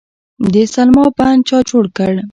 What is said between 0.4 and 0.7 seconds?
د